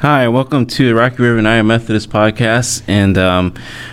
[0.00, 3.52] Hi, welcome to the Rocky River United Methodist podcast, and um,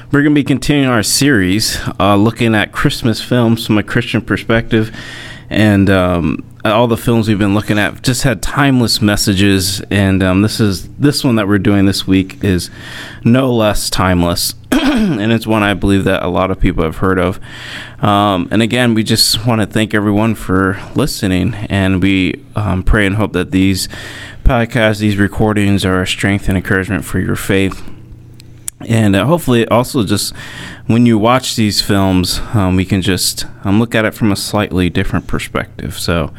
[0.10, 4.22] we're going to be continuing our series uh, looking at Christmas films from a Christian
[4.22, 4.96] perspective.
[5.50, 10.44] And um, all the films we've been looking at just had timeless messages, and um,
[10.44, 12.70] this is this one that we're doing this week is
[13.26, 17.20] no less timeless, and it's one I believe that a lot of people have heard
[17.20, 17.38] of.
[18.02, 23.06] Um, and again, we just want to thank everyone for listening, and we um, pray
[23.06, 23.90] and hope that these
[24.48, 27.84] podcasts, these recordings are a strength and encouragement for your faith.
[28.88, 30.34] And uh, hopefully, also just
[30.86, 34.38] when you watch these films, um, we can just um, look at it from a
[34.38, 36.00] slightly different perspective.
[36.00, 36.34] So,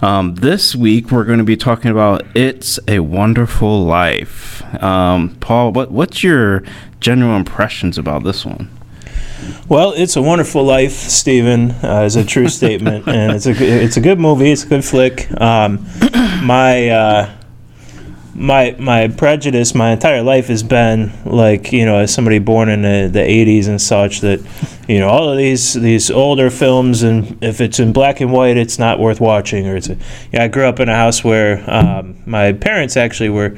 [0.00, 5.72] um, this week we're going to be talking about "It's a Wonderful Life." Um, Paul,
[5.72, 6.62] what what's your
[7.00, 8.70] general impressions about this one?
[9.68, 11.72] Well, it's a wonderful life, Stephen.
[11.82, 14.50] Uh, is a true statement, and it's a it's a good movie.
[14.50, 15.28] It's a good flick.
[15.38, 15.86] Um,
[16.42, 17.34] my uh,
[18.40, 22.80] my my prejudice my entire life has been like you know as somebody born in
[22.80, 24.40] the, the 80s and such that
[24.88, 28.56] you know all of these these older films and if it's in black and white
[28.56, 29.96] it's not worth watching or it's a,
[30.32, 33.54] I grew up in a house where um, my parents actually were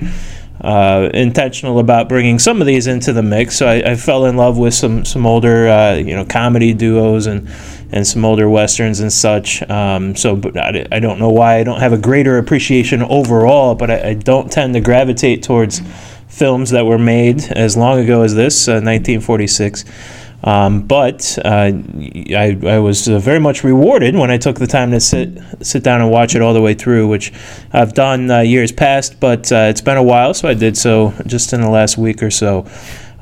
[0.63, 4.37] uh, intentional about bringing some of these into the mix so I, I fell in
[4.37, 7.49] love with some some older uh, you know comedy duos and
[7.93, 9.63] and some older westerns and such.
[9.71, 13.91] Um, so, I, I, don't know why I don't have a greater appreciation overall, but
[13.91, 15.83] I, I, don't tend to gravitate towards
[16.27, 19.85] films that were made as long ago as this, uh, 1946.
[20.45, 21.71] Um, but uh,
[22.37, 25.85] I, I was uh, very much rewarded when I took the time to sit sit
[25.85, 27.33] down and watch it all the way through, which
[27.73, 31.15] I've done uh, years past, but uh, it's been a while, so I did so
[31.27, 32.67] just in the last week or so.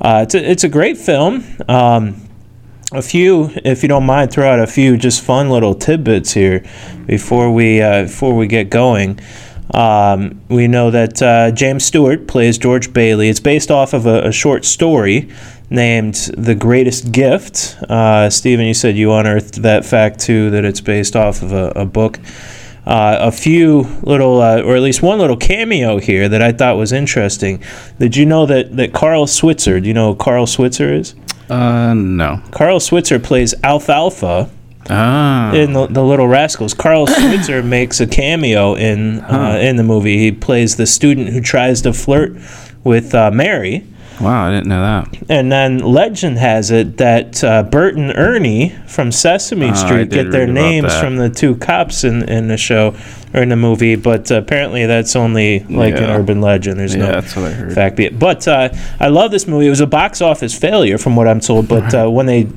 [0.01, 1.45] Uh, it's, a, it's a great film.
[1.69, 2.27] Um,
[2.93, 6.65] a few, if you don't mind, throw out a few just fun little tidbits here
[7.07, 9.21] before we uh, before we get going.
[9.73, 13.29] Um, we know that James Stewart plays George Bailey.
[13.29, 15.31] It's based off of a, a short story
[15.71, 20.81] named "The Greatest Gift." Uh, Stephen, you said you unearthed that fact too, that it's
[20.81, 22.19] based off of a, a book.
[22.87, 26.77] Uh, a few little, uh, or at least one little cameo here that I thought
[26.77, 27.63] was interesting.
[28.01, 31.15] Did you know that, that Carl Switzer, do you know who Carl Switzer is?
[31.51, 32.41] Uh, no.
[32.51, 34.51] Carl Switzer plays Alfalfa
[34.89, 35.53] Ah.
[35.53, 36.73] in the, the Little Rascals.
[36.75, 39.59] Carl Switzer makes a cameo in uh, Huh.
[39.59, 40.17] in the movie.
[40.19, 42.33] He plays the student who tries to flirt
[42.83, 43.85] with uh, Mary.
[44.21, 45.23] Wow, I didn't know that.
[45.31, 50.31] And then legend has it that uh, Bert and Ernie from Sesame Ah, Street get
[50.31, 52.95] their names from the two cops in, in the show
[53.33, 56.79] or in the movie, but uh, apparently that's only like an urban legend.
[56.81, 57.73] There's Yeah, no that's what I heard.
[57.73, 58.19] fact be it.
[58.19, 59.67] But uh, I love this movie.
[59.67, 61.69] It was a box office failure, from what I'm told.
[61.69, 62.49] But uh, when they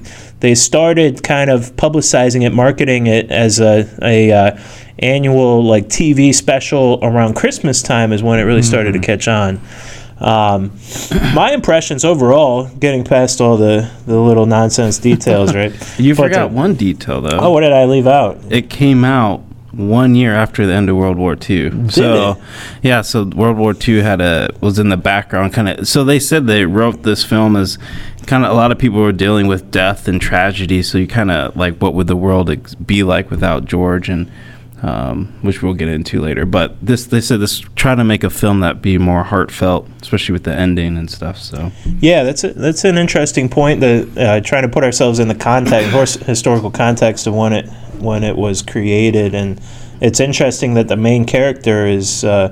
[0.42, 4.60] they started kind of publicizing it, marketing it as a a uh,
[5.00, 9.06] annual like TV special around Christmas time is when it really started to Mm-hmm.
[9.06, 9.62] catch on.
[10.20, 10.72] Um,
[11.34, 15.72] my impressions overall, getting past all the, the little nonsense details, right?
[16.00, 17.38] You But, forgot uh, one detail though.
[17.40, 18.38] Oh, what did I leave out?
[18.50, 19.42] it came out
[19.72, 21.90] one year after the end of World War II.
[21.90, 22.38] so, it?
[22.84, 25.88] yeah, so World War II had a was in the background, kind of.
[25.88, 27.80] So they said they wrote this film as
[28.28, 30.84] kind of a lot of people were dealing with death and tragedy.
[30.84, 34.32] So you kind of like, what would the world ex- be like without George and.
[34.84, 38.30] Um, which we'll get into later, but this they said this try to make a
[38.30, 41.38] film that be more heartfelt, especially with the ending and stuff.
[41.38, 41.72] So
[42.02, 43.80] Yeah, that's a, that's an interesting point.
[43.80, 48.26] That uh, trying to put ourselves in the context, historical context of when it when
[48.26, 49.62] it was created, and
[50.02, 52.50] it's interesting that the main character is uh,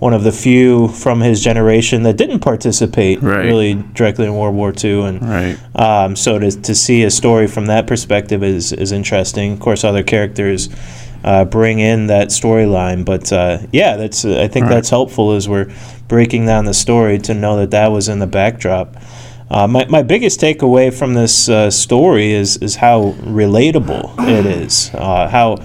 [0.00, 3.46] one of the few from his generation that didn't participate Right.
[3.46, 7.46] really directly in World War II, and right, um, so to, to see a story
[7.46, 9.52] from that perspective is, is interesting.
[9.54, 10.68] Of course, other characters
[11.24, 14.74] uh, bring in that storyline, but uh, yeah, that's I think Right.
[14.74, 15.70] that's helpful as we're
[16.08, 18.96] breaking down the story to know that that was in the backdrop.
[19.50, 24.90] Uh, my, my biggest takeaway from this uh, story is is how relatable it is.
[24.94, 25.58] Uh, how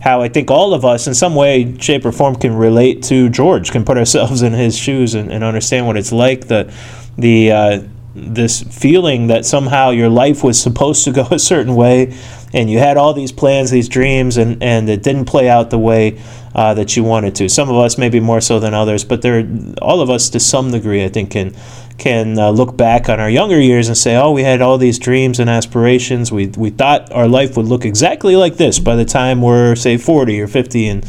[0.00, 3.28] how I think all of us, in some way, shape, or form, can relate to
[3.28, 6.48] George, can put ourselves in his shoes and, and understand what it's like.
[6.48, 6.72] The
[7.16, 7.80] the uh,
[8.18, 12.16] this feeling that somehow your life was supposed to go a certain way,
[12.52, 15.78] and you had all these plans, these dreams, and and it didn't play out the
[15.78, 16.20] way
[16.54, 17.48] uh, that you wanted to.
[17.48, 19.46] Some of us maybe more so than others, but there,
[19.80, 21.54] all of us to some degree, I think, can
[21.98, 24.98] can uh, look back on our younger years and say, "Oh, we had all these
[24.98, 26.32] dreams and aspirations.
[26.32, 29.96] We we thought our life would look exactly like this by the time we're say
[29.98, 31.04] 40 or 50, and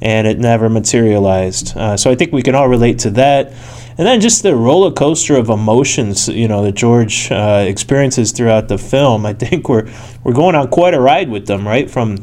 [0.00, 3.52] and it never materialized." Uh, so I think we can all relate to that.
[3.98, 8.68] And then just the roller coaster of emotions, you know, that George uh, experiences throughout
[8.68, 9.26] the film.
[9.26, 9.90] I think we're
[10.24, 11.90] we're going on quite a ride with them, right?
[11.90, 12.16] From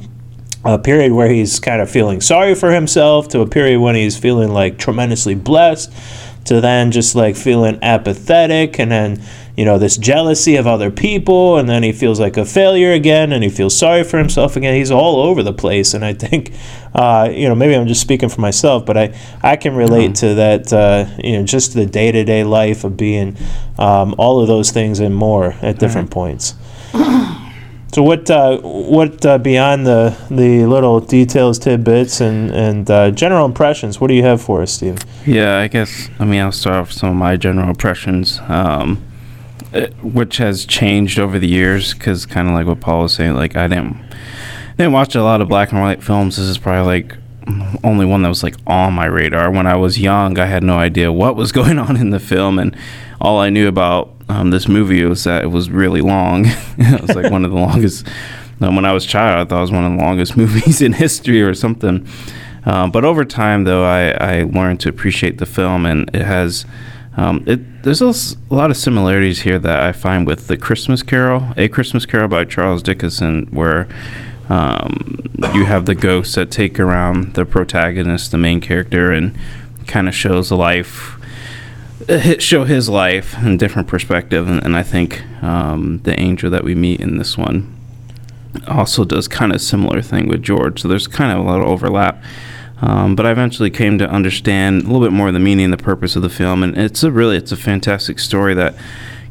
[0.65, 4.18] a period where he's kind of feeling sorry for himself to a period when he's
[4.18, 5.91] feeling like tremendously blessed
[6.48, 9.22] to then just like feeling apathetic and then
[9.56, 13.32] you know this jealousy of other people and then he feels like a failure again
[13.32, 14.76] and he feels sorry for himself again.
[14.76, 16.54] He's all over the place and i think
[16.96, 19.14] uh, you know maybe i'm just speaking for myself but i
[19.44, 20.28] i can relate mm-hmm.
[20.28, 23.36] to that uh, you know just the day-to-day life of being
[23.78, 26.56] um, all of those things and more at different points
[27.98, 33.44] so what uh, what uh, beyond the the little details, tidbits, and and uh, general
[33.44, 34.00] impressions?
[34.00, 35.00] What do you have for us, Steve?
[35.26, 39.04] Yeah, I guess I mean I'll start off with some of my general impressions, um,
[39.74, 43.34] it, which has changed over the years because kind of like what Paul was saying,
[43.34, 43.98] like I didn't
[44.78, 46.38] didn't watch a lot of black and white films.
[46.38, 47.18] This is probably like
[47.84, 49.52] only one that was like on my radar.
[49.52, 52.60] When I was young, I had no idea what was going on in the film,
[52.60, 52.76] and
[53.20, 56.46] all I knew about um, this movie was that it was really long.
[56.78, 58.08] it was like one of the longest.
[58.60, 60.82] Um, when I was a child, I thought it was one of the longest movies
[60.82, 62.08] in history or something.
[62.66, 66.66] Um, but over time, though, I, I learned to appreciate the film, and it has.
[67.16, 68.14] Um, it, there's a,
[68.54, 72.46] lot of similarities here that I find with the Christmas Carol, A Christmas Carol by
[72.46, 73.88] Charles Dickens, where
[74.50, 75.20] um,
[75.54, 79.38] you have the ghosts that take around the protagonist, the main character, and
[79.88, 81.18] kind of shows the life
[82.40, 86.76] show his life in different perspective, and, and I think um, the angel that we
[86.76, 87.76] meet in this one
[88.68, 90.82] also does kind of similar thing with George.
[90.82, 92.22] So there's kind of a lot of overlap.
[92.80, 95.74] Um, but I eventually came to understand a little bit more of the meaning and
[95.74, 98.76] the purpose of the film, and it's a really it's a fantastic story that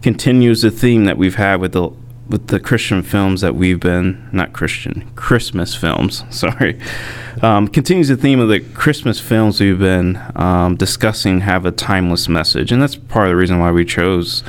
[0.03, 1.91] continues the theme that we've had with the
[2.29, 6.25] with the Christian films that we've been not Christian Christmas films.
[6.31, 6.79] Sorry,
[7.43, 12.29] um, continues the theme of the Christmas films we've been um, discussing have a timeless
[12.29, 14.43] message, and that's part of the reason why we chose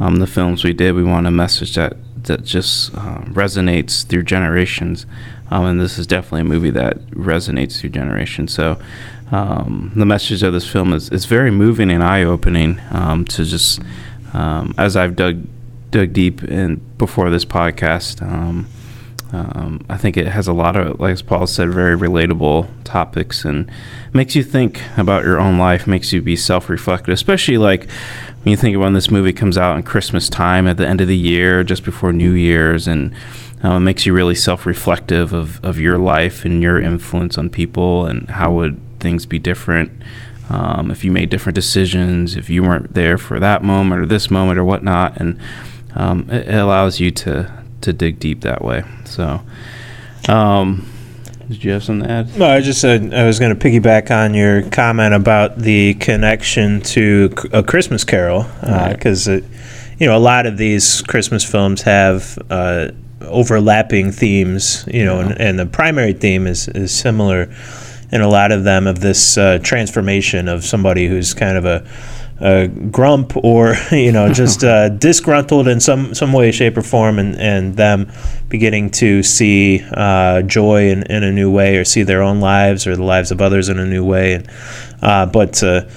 [0.00, 0.94] um, the films we did.
[0.94, 5.06] We want a message that that just uh, resonates through generations,
[5.50, 8.52] um, and this is definitely a movie that resonates through generations.
[8.52, 8.78] So.
[9.30, 13.80] Um, the message of this film is, is very moving and eye opening to just
[14.34, 15.42] as I've dug
[15.92, 18.20] dug deep in before this podcast.
[18.22, 18.66] Um,
[19.32, 23.70] um, I think it has a lot of, like Paul said, very relatable topics and
[24.12, 27.88] makes you think about your own life, makes you be self reflective, especially like
[28.42, 31.08] when you think when this movie comes out in Christmas time at the end of
[31.08, 33.14] the year, just before New Year's, and
[33.64, 37.48] uh, it makes you really self reflective of, of your life and your influence on
[37.48, 39.90] people and how would things be different.
[40.50, 44.30] Um, if you made different decisions, if you weren't there for that moment or this
[44.30, 45.40] moment or whatnot, and
[45.94, 48.84] um, it, it, allows you to to dig deep that way.
[49.04, 49.42] So,
[50.28, 50.88] um,
[51.48, 52.36] did you have something to add?
[52.38, 56.80] No, I just said I was going to piggyback on your comment about the connection
[56.82, 59.44] to a Christmas Carol because uh, right.
[59.98, 62.38] you know a lot of these Christmas films have.
[62.50, 62.88] Uh,
[63.26, 65.26] overlapping themes you know yeah.
[65.26, 67.48] and, and the primary theme is, is similar
[68.12, 71.84] in a lot of them of this uh, transformation of somebody who's kind of a
[72.42, 77.18] uh, grump or you know just uh, disgruntled in some some way, shape, or form,
[77.18, 78.10] and and them
[78.48, 82.86] beginning to see uh, joy in, in a new way, or see their own lives
[82.86, 84.48] or the lives of others in a new way, and
[85.02, 85.62] uh, but.
[85.62, 85.88] Uh,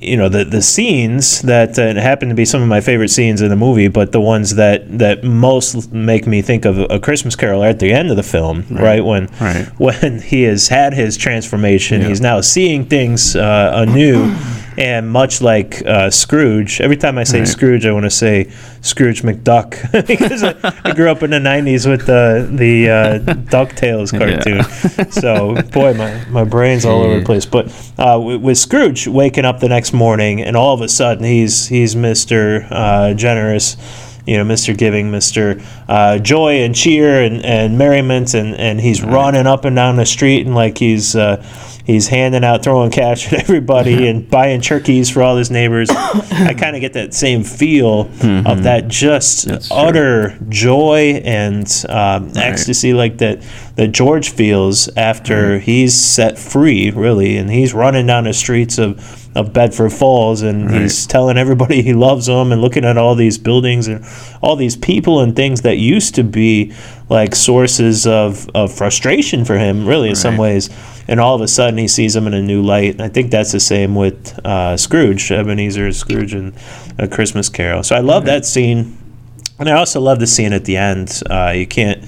[0.00, 3.40] you know the the scenes that uh, happen to be some of my favorite scenes
[3.42, 7.34] in the movie, but the ones that, that most make me think of a Christmas
[7.36, 8.82] Carol are at the end of the film, right?
[8.82, 9.04] right?
[9.04, 9.66] When right.
[9.78, 12.08] when he has had his transformation, yeah.
[12.08, 14.34] he's now seeing things uh, anew,
[14.78, 17.48] and much like uh, Scrooge, every time I say right.
[17.48, 18.48] Scrooge, I want to say
[18.80, 20.54] Scrooge McDuck because I,
[20.84, 24.58] I, grew up in the '90s with the the uh, Ducktales cartoon.
[24.58, 25.10] Yeah.
[25.10, 27.44] so boy, my, my brain's all over the place.
[27.44, 27.66] But
[27.98, 31.66] uh, with, with, Scrooge waking up the next morning, and all of a sudden he's
[31.66, 33.76] he's Mister uh, Generous
[34.28, 34.76] you know, Mr.
[34.76, 35.64] Giving, Mr.
[35.88, 39.10] Uh, joy and cheer and, and merriment, and, and he's right.
[39.10, 41.42] running up and down the street and like he's uh,
[41.88, 45.88] he's handing out, throwing cash at everybody, and buying turkeys for all his neighbors.
[45.90, 48.46] I kind of get that same feel mm-hmm.
[48.46, 50.46] of that just That's utter true.
[50.48, 52.36] joy and um, right.
[52.36, 53.42] ecstasy, like that
[53.74, 55.62] that George feels after right.
[55.62, 60.70] he's set free, really, and he's running down the streets of of Bedford Falls, and
[60.70, 60.82] right.
[60.82, 64.04] he's telling everybody he loves them, and looking at all these buildings and
[64.42, 66.74] all these people and things that used to be
[67.08, 70.18] like sources of, of frustration for him, really, in right.
[70.18, 70.68] some ways
[71.08, 72.92] and all of a sudden he sees them in a new light.
[72.92, 76.54] And I think that's the same with uh, Scrooge, Ebenezer Scrooge, and
[76.98, 77.82] A Christmas Carol.
[77.82, 78.96] So I love that scene,
[79.58, 81.22] and I also love the scene at the end.
[81.28, 82.04] Uh, you can't,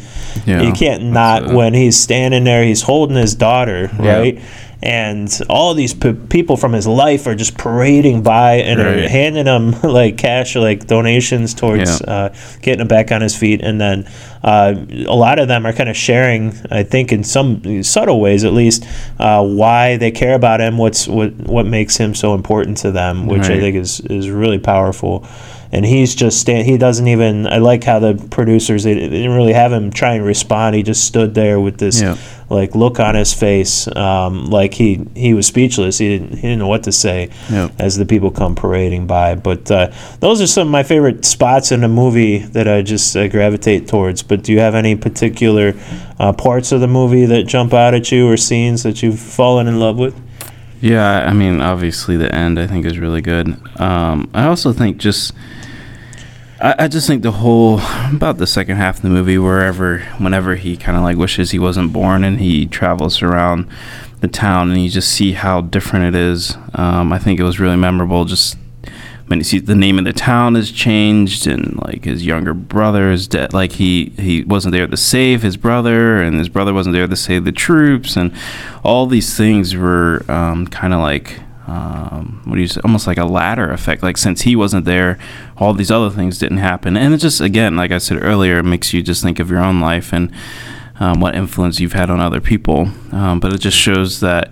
[0.47, 4.41] yeah, you can't not when he's standing there, he's holding his daughter, right?
[4.83, 9.47] And all these p- people from his life are just parading by and are handing
[9.47, 12.07] him like cash, like donations towards Yeah.
[12.13, 14.09] uh, getting him back on his feet, and then
[14.43, 14.75] uh,
[15.07, 18.55] a lot of them are kind of sharing, I think, in some subtle ways at
[18.55, 18.85] least,
[19.19, 23.27] uh, why they care about him, what's what what makes him so important to them,
[23.27, 25.27] which I think is is really powerful.
[25.73, 26.67] And he's just stand.
[26.67, 27.47] He doesn't even.
[27.47, 30.75] I like how the producers they, they didn't really have him try and respond.
[30.75, 32.17] He just stood there with this Yeah.
[32.51, 35.99] Like look on his face, um, like he he was speechless.
[35.99, 37.69] He didn't he didn't know what to say Yeah.
[37.79, 39.37] as the people come parading by.
[39.37, 43.17] But uh, those are some of my favorite spots in the movie that I just
[43.17, 44.23] uh, gravitate towards.
[44.23, 45.75] But do you have any particular
[46.19, 49.69] uh, parts of the movie that jump out at you or scenes that you've fallen
[49.69, 50.15] in love with?
[50.83, 53.47] Yeah, I mean, obviously the end I think is really good.
[53.79, 55.33] Um, I also think just,
[56.61, 57.81] I, I just think the whole
[58.13, 61.59] about the second half of the movie, wherever, whenever he kind of like wishes he
[61.59, 63.67] wasn't born, and he travels around
[64.21, 66.57] the town, and you just see how different it is.
[66.75, 68.27] Um, I think it was really memorable.
[68.27, 68.59] Just
[69.27, 73.11] when you see the name of the town has changed, and like his younger brother
[73.11, 73.55] is dead.
[73.55, 77.17] Like he he wasn't there to save his brother, and his brother wasn't there to
[77.17, 78.33] save the troops, and
[78.85, 81.41] all these things were um, kind of like
[81.71, 82.81] um, what do you say?
[82.83, 84.03] Almost like a ladder effect.
[84.03, 85.19] Like since he wasn't there,
[85.57, 88.65] all these other things didn't happen, and it just again, like I said earlier, it
[88.65, 90.33] makes you just think of your own life and
[90.99, 92.89] um, what influence you've had on other people.
[93.13, 94.51] Um, but it just shows that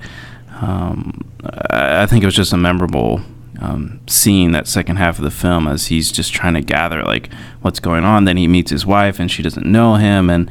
[0.61, 1.29] um,
[1.71, 3.21] I, I think it was just a memorable
[3.61, 7.33] um, scene that second half of the film as he's just trying to gather like
[7.63, 8.27] what's going on.
[8.27, 10.49] Then he meets his wife and she doesn't know him, and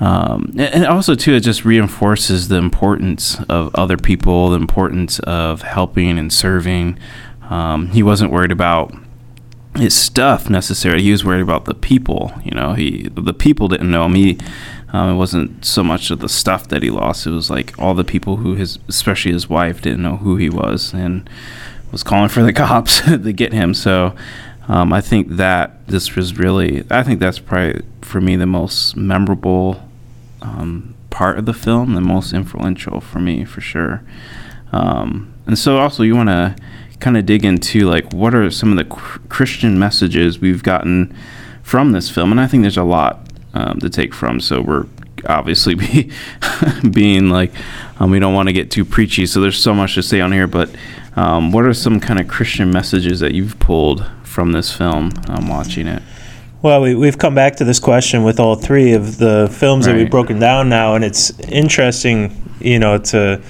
[0.00, 5.62] um, and also too it just reinforces the importance of other people, the importance of
[5.62, 6.98] helping and serving.
[7.48, 8.92] Um, he wasn't worried about
[9.76, 11.02] his stuff necessarily.
[11.02, 12.32] He was worried about the people.
[12.44, 14.38] You know, he the people didn't know him.
[14.92, 17.26] Um, it wasn't so much of the stuff that he lost.
[17.26, 20.48] It was like all the people who his, especially his wife, didn't know who he
[20.48, 21.28] was and
[21.92, 23.74] was calling for the cops to get him.
[23.74, 24.14] So
[24.68, 26.84] um, I think that this was really.
[26.90, 29.82] I think that's probably for me the most memorable
[30.42, 34.02] um, part of the film, the most influential for me for sure.
[34.72, 36.56] Um, and so also you want to
[37.00, 41.16] kind of dig into like what are some of the cr- Christian messages we've gotten
[41.62, 43.20] from this film, and I think there's a lot
[43.54, 44.40] um, to take from.
[44.40, 44.86] So we're
[45.26, 46.12] obviously be
[46.90, 47.52] being like
[47.98, 50.32] um, we don't want to get too preachy, so there's so much to say on
[50.32, 50.46] here.
[50.46, 50.70] But
[51.16, 55.12] um, what are some kind of Christian messages that you've pulled from this film?
[55.28, 56.02] Um, watching it.
[56.62, 59.94] Well, we, we've come back to this question with all three of the films that
[59.94, 63.42] we've broken down now, and it's interesting, you know, to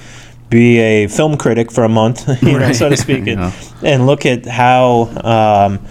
[0.51, 3.53] be a film critic for a month, you know, so to speak, and, Yeah.
[3.83, 5.87] and look at how, um,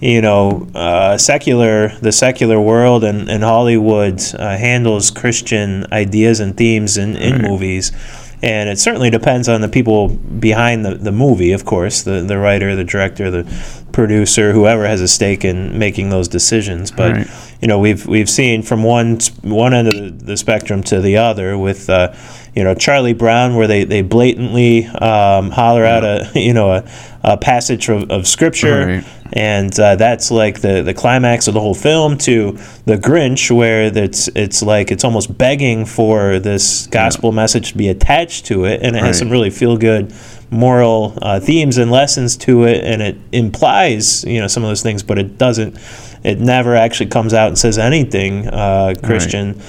[0.00, 6.56] you know, uh, secular, the secular world and, and Hollywood uh, handles Christian ideas and
[6.56, 7.92] themes in, in movies.
[8.42, 12.38] And it certainly depends on the people behind the, the movie, of course, the, the
[12.38, 13.44] writer, the director, the
[13.92, 16.90] producer, whoever has a stake in making those decisions.
[16.90, 17.49] But Right.
[17.60, 21.58] You know, we've we've seen from one one end of the, spectrum to the other
[21.58, 22.14] with uh,
[22.54, 26.90] you know Charlie Brown, where they they blatantly um, holler out a you know a,
[27.22, 28.86] a passage of, of scripture.
[28.86, 29.04] Right.
[29.32, 32.18] And uh, that's like the, the climax of the whole film.
[32.18, 32.52] To
[32.86, 37.88] the Grinch, where it's it's like it's almost begging for this gospel message to be
[37.88, 39.06] attached to it, and it Right.
[39.08, 40.12] has some really feel good
[40.50, 44.82] moral uh, themes and lessons to it, and it implies you know some of those
[44.82, 45.76] things, but it doesn't.
[46.22, 49.60] It never actually comes out and says anything uh, Christian.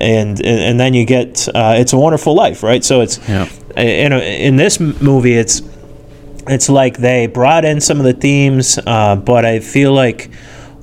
[0.00, 2.84] And, and and then you get uh, it's a wonderful life, right?
[2.84, 3.48] So it's Yeah.
[3.76, 5.62] in a, in this movie, it's
[6.48, 10.30] it's like they brought in some of the themes, uh, but I feel like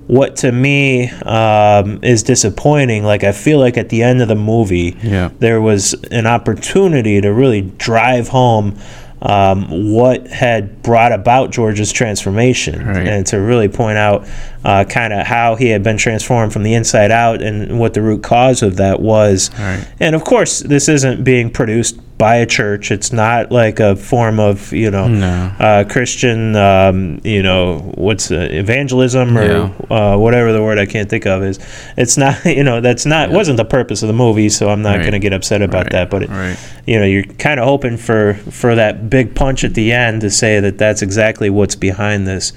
[0.08, 3.04] what to me um, is disappointing.
[3.04, 5.30] Like I feel like at the end of the movie, Yeah.
[5.40, 8.78] there was an opportunity to really drive home
[9.24, 13.08] um, what had brought about George's transformation, Right.
[13.08, 14.28] and to really point out
[14.66, 18.02] uh, kind of how he had been transformed from the inside out, and what the
[18.02, 19.50] root cause of that was.
[19.58, 19.88] Right.
[20.00, 22.90] And of course, this isn't being produced by a church.
[22.90, 25.52] It's not like a form of you know No.
[25.60, 29.52] uh, Christian um, you know what's uh, evangelism or
[29.92, 31.60] uh, whatever the word I can't think of is.
[31.98, 34.48] It's not you know that's not wasn't the purpose of the movie.
[34.48, 35.02] So I'm not Right.
[35.02, 35.92] going to get upset about Right.
[35.92, 36.10] that.
[36.10, 36.58] But it, Right.
[36.88, 40.30] you know you're kind of hoping for for that big punch at the end to
[40.30, 42.54] say that that's exactly what's behind this.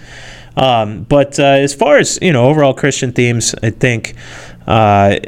[0.57, 4.15] Um, but uh, as far as you know, overall Christian themes, I think
[4.67, 5.19] uh,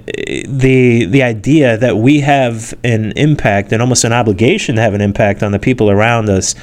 [0.46, 5.00] the the idea that we have an impact and almost an obligation to have an
[5.00, 6.54] impact on the people around us.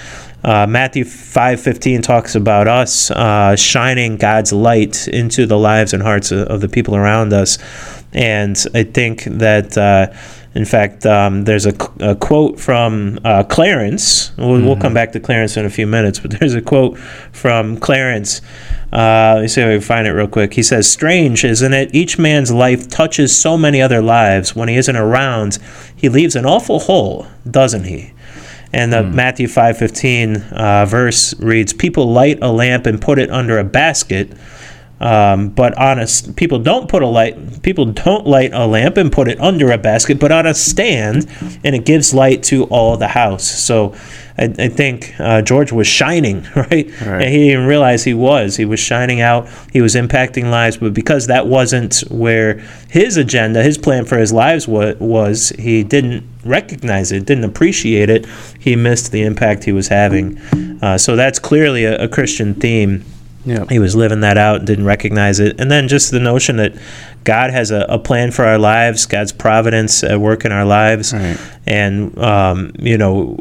[0.43, 6.01] Uh, Matthew five fifteen talks about us uh, shining God's light into the lives and
[6.03, 7.59] hearts of, of the people around us,
[8.13, 9.77] and I think that.
[10.55, 14.31] In fact, um, there's a, a, quote from uh, Clarence.
[14.37, 14.65] We'll, mm-hmm.
[14.65, 18.41] we'll, come back to Clarence in a few minutes, but there's a quote from Clarence.
[18.93, 20.53] Uh, let me see if I can find it real quick.
[20.53, 21.93] He says, Strange, isn't it?
[21.93, 24.55] Each man's life touches so many other lives.
[24.55, 25.59] When he isn't around,
[25.93, 28.13] he leaves an awful hole, doesn't he?
[28.71, 29.13] And the mm.
[29.13, 34.31] Matthew 5.15 uh, verse reads, People light a lamp and put it under a basket
[34.99, 37.61] um, but honest, people don't put a light.
[37.63, 41.27] People don't light a lamp and put it under a basket, but on a stand,
[41.63, 43.43] and it gives light to all the house.
[43.43, 43.93] So,
[44.37, 46.69] I, I think uh, George was shining, right?
[47.01, 47.21] right?
[47.21, 48.55] And he didn't realize he was.
[48.55, 49.49] He was shining out.
[49.73, 52.59] He was impacting lives, but because that wasn't where
[52.89, 58.09] his agenda, his plan for his lives was, was he didn't recognize it, didn't appreciate
[58.09, 58.25] it.
[58.59, 60.37] He missed the impact he was having.
[60.81, 63.03] Uh, so that's clearly a, a Christian theme
[63.45, 63.65] yeah.
[63.69, 65.59] He was living that out and didn't recognize it.
[65.59, 66.73] And then just the notion that
[67.23, 71.13] God has a, a plan for our lives, God's providence at work in our lives.
[71.13, 71.37] Right.
[71.65, 73.37] And, um, you know,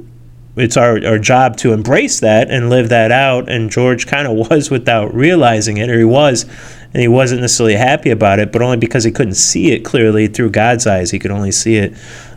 [0.57, 3.51] it's our, our job to embrace that and live that out.
[3.51, 6.45] And George kind of was without realizing it, or he was,
[6.93, 10.29] and he wasn't necessarily happy about it, but only because he couldn't see it clearly
[10.29, 11.11] through God's eyes.
[11.11, 11.95] He could only see it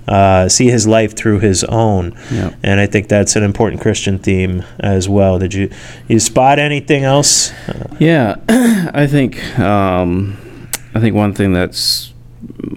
[0.07, 2.17] uh, see his life through his own.
[2.31, 2.55] Yeah.
[2.63, 5.39] And I think that's an important Christian theme as well.
[5.39, 5.69] Did you
[6.07, 7.51] you spot anything else?
[7.99, 10.37] Yeah, I think um,
[10.93, 12.13] I think one thing that's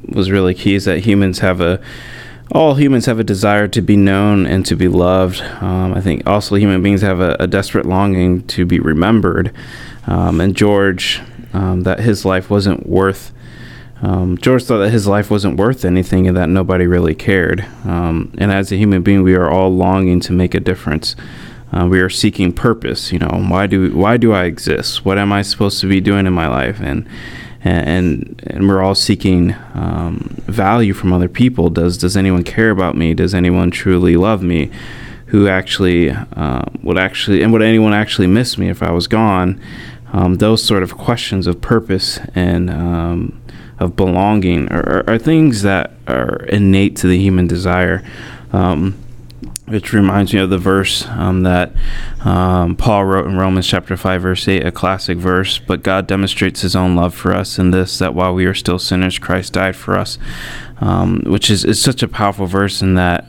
[0.09, 1.81] was really key is that humans have a
[2.53, 5.41] all humans have a desire to be known and to be loved.
[5.61, 9.55] Um, I think also human beings have a, a desperate longing to be remembered.
[10.09, 11.21] Um, and George,
[11.53, 13.33] um, that his life wasn't worth
[14.03, 17.67] um, George thought that his life wasn't worth anything and that nobody really cared.
[17.85, 21.17] Um, and as a human being, we are all longing to make a difference.
[21.73, 23.13] Uh, we are seeking purpose.
[23.13, 25.05] You know, why do why do I exist?
[25.05, 26.81] What am I supposed to be doing in my life?
[26.81, 27.07] And
[27.63, 31.69] and and we're all seeking um, value from other people.
[31.69, 33.15] Does does anyone care about me?
[33.15, 34.71] Does anyone truly love me?
[35.27, 39.61] Who actually uh, would actually and would anyone actually miss me if I was gone?
[40.13, 43.41] Um, those sort of questions of purpose and um,
[43.81, 48.05] of belonging are, are, things that are innate to the human desire.
[48.53, 49.03] Um,
[49.67, 51.73] which reminds me of the verse um, that
[52.25, 55.61] um, Paul wrote in Romans chapter 5, verse 8, a classic verse.
[55.61, 58.81] But God demonstrates his own love for us in this, that while we are still
[58.81, 60.19] sinners, Christ died for us,
[60.81, 63.27] um, which is, is such a powerful verse in that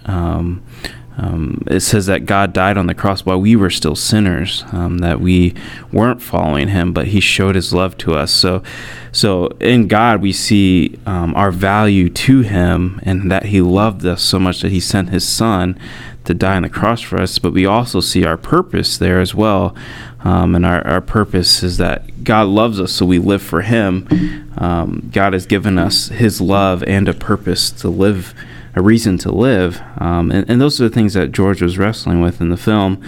[1.21, 4.97] um, it says that God died on the cross while we were still sinners, um,
[4.99, 5.53] that we
[5.91, 8.31] weren't following Him, but He showed His love to us.
[8.31, 8.63] So,
[9.11, 14.23] so in God we see um, our value to Him, and that He loved us
[14.23, 15.79] so much that He sent His Son
[16.25, 17.37] to die on the cross for us.
[17.37, 19.75] But we also see our purpose there as well,
[20.23, 24.49] um, and our, our purpose is that God loves us, so we live for Him.
[24.57, 28.33] Um, God has given us His love and a purpose to live
[28.75, 29.81] a reason to live.
[29.97, 33.01] Um, and, and, those are the things that George was wrestling with in the film.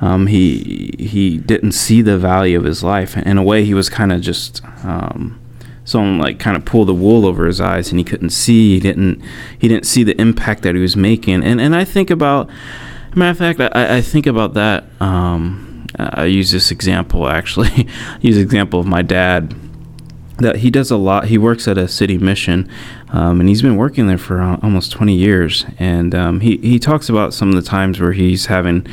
[0.00, 3.16] Um, he he didn't see the value of his life.
[3.16, 5.40] In a way, he was kind of just um,
[5.84, 8.74] someone like kind of pulled the wool over his eyes, and he couldn't see.
[8.74, 9.22] He didn't
[9.58, 11.42] he didn't see the impact that he was making.
[11.42, 12.50] And and I think about,
[13.14, 14.84] matter of fact, I, I think about that.
[15.00, 17.88] Um, I use this example actually.
[18.20, 19.54] use example of my dad
[20.38, 21.26] that he does a lot.
[21.26, 22.68] He works at a city mission,
[23.10, 25.64] um, and he's been working there for almost 20 years.
[25.78, 28.86] And um, he he talks about some of the times where he's having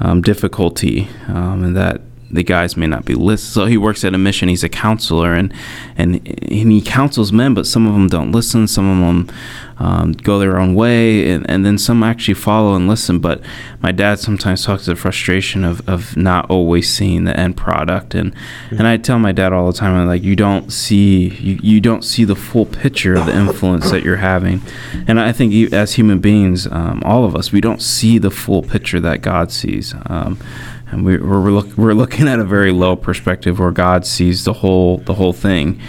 [0.00, 3.50] um, difficulty, um, and that the guys may not be listening.
[3.50, 4.48] So he works at a mission.
[4.48, 5.52] He's a counselor, and
[5.96, 8.68] and and he counsels men, but some of them don't listen.
[8.68, 9.36] Some of them
[9.80, 13.18] um, go their own way, and, and then some actually follow and listen.
[13.18, 13.40] But
[13.80, 18.14] my dad sometimes talks to the frustration of, of not always seeing the end product,
[18.14, 18.76] and mm-hmm.
[18.76, 21.80] and I tell my dad all the time, I'm like, you don't see you, you
[21.80, 24.60] don't see the full picture of the influence that you're having,
[25.08, 28.62] and I think as human beings, um, all of us, we don't see the full
[28.62, 29.94] picture that God sees.
[30.06, 30.38] Um,
[30.90, 34.54] and we, we're look, we're looking at a very low perspective where God sees the
[34.54, 35.80] whole the whole thing.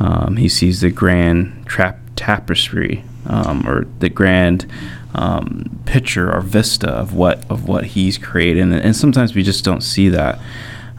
[0.00, 4.66] Um, he sees the grand trap tapestry um, or the grand
[5.14, 9.64] um, picture or vista of what of what he's created, and, and sometimes we just
[9.64, 10.38] don't see that.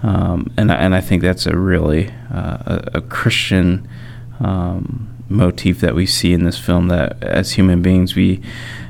[0.04, 3.88] Um, and and I think that's a really uh, a, a, Christian
[4.40, 6.88] um, motif that we see in this film.
[6.88, 8.42] That as human beings, we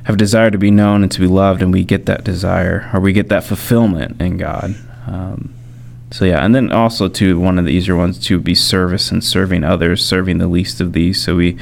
[0.04, 3.00] have desire to be known and to be loved, and we get that desire or
[3.00, 4.76] we get that fulfillment in God.
[5.08, 5.54] Um,
[6.12, 9.24] so yeah, and then also to one of the easier ones to be service and
[9.24, 11.22] serving others, serving the least of these.
[11.22, 11.58] So we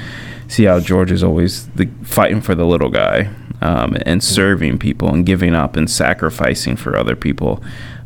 [0.48, 3.32] see how George is always the, fighting for the little guy
[3.62, 7.64] um, and serving people and giving up and sacrificing for other people.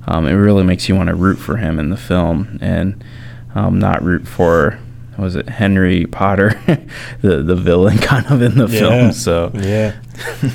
[0.07, 3.03] Um, it really makes you want to root for him in the film and
[3.55, 4.79] um, not root for
[5.17, 6.59] was it Henry Potter,
[7.21, 8.79] the the villain kind of in the Yeah.
[8.79, 9.11] film.
[9.13, 9.93] So Yeah.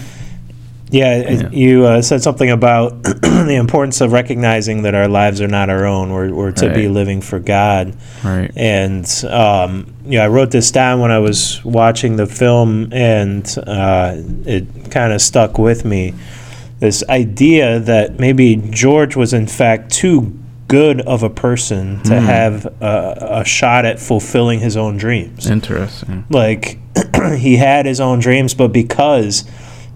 [0.90, 1.48] Yeah, Yeah.
[1.52, 5.86] you uh, said something about the importance of recognizing that our lives are not our
[5.86, 6.12] own.
[6.12, 7.96] We're, we're to be living for God.
[8.22, 13.42] right, And um, yeah, I wrote this down when I was watching the film, and
[13.66, 16.12] uh, it kind of stuck with me.
[16.80, 22.24] This idea that maybe George was in fact too good of a person to Hmm.
[22.26, 26.24] have a, a shot at fulfilling his own dreams interesting.
[26.30, 26.78] like
[27.36, 29.44] he had his own dreams but because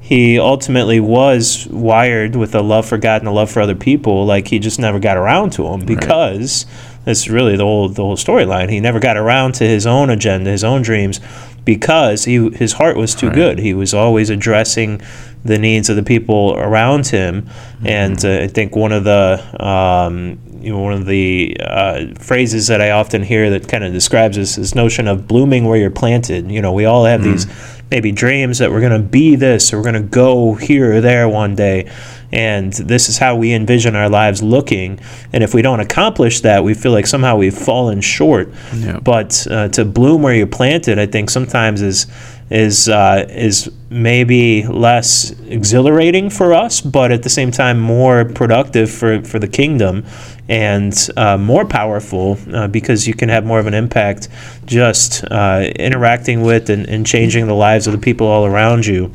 [0.00, 4.26] he ultimately was wired with a love for god and a love for other people
[4.26, 6.66] like he just never got around to them because
[7.06, 8.68] that's really the whole the whole storyline.
[8.68, 11.20] He never got around to his own agenda his own dreams
[11.64, 13.34] because he his heart was too Right.
[13.36, 13.58] good.
[13.60, 15.00] He was always addressing
[15.44, 17.48] the needs of the people around him.
[17.84, 22.66] And uh, i think one of the um, you know, one of the uh, phrases
[22.66, 25.90] that I often hear that kind of describes this this notion of blooming where you're
[25.92, 26.50] planted.
[26.50, 27.46] You know, we all have these
[27.90, 31.00] maybe dreams that we're going to be this or we're going to go here or
[31.00, 31.90] there one day.
[32.32, 34.98] And this is how we envision our lives looking.
[35.32, 38.52] And if we don't accomplish that, we feel like somehow we've fallen short.
[38.74, 38.98] Yeah.
[38.98, 42.06] But uh, to bloom where you're planted, I think sometimes is
[42.50, 48.90] is uh, is maybe less exhilarating for us, but at the same time more productive
[48.90, 50.04] for, for the kingdom
[50.48, 54.28] and uh, more powerful uh, because you can have more of an impact
[54.64, 59.12] just uh, interacting with and, and changing the lives of the people all around you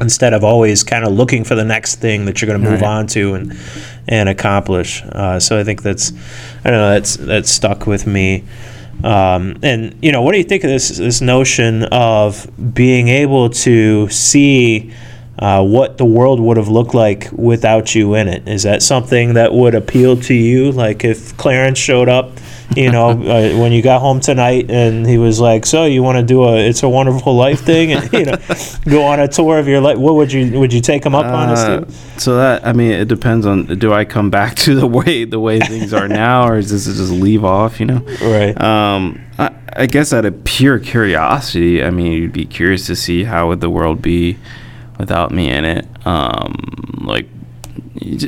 [0.00, 2.82] instead of always kind of looking for the next thing that you're going to move
[2.82, 2.88] Right.
[2.88, 3.58] on to and
[4.06, 5.02] and accomplish.
[5.04, 6.12] Uh, so I think that's
[6.64, 8.44] I don't know that's that's stuck with me.
[9.04, 13.50] Um, and you know, what do you think of this this notion of being able
[13.50, 14.92] to see
[15.38, 18.48] uh, what the world would have looked like without you in it?
[18.48, 20.72] Is that something that would appeal to you?
[20.72, 22.32] Like if Clarence showed up,
[22.76, 26.18] you know, uh, when you got home tonight, and he was like, "So you want
[26.18, 28.36] to do a It's a Wonderful Life thing, and you know,
[28.88, 31.26] go on a tour of your life?" What would you would you take him up
[31.26, 31.48] on?
[31.50, 32.18] Uh, thing?
[32.18, 35.40] so that I mean, it depends on do I come back to the way the
[35.40, 37.80] way things are now, or is this just leave off?
[37.80, 38.06] You know.
[38.20, 38.60] Right.
[38.60, 43.24] Um, I, I guess out of pure curiosity, I mean, you'd be curious to see
[43.24, 44.36] how would the world be
[44.98, 45.86] without me in it.
[46.04, 47.28] Um, like,